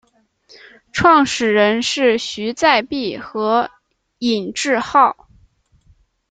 [0.91, 3.69] 创始人是徐载弼和
[4.17, 5.27] 尹致昊。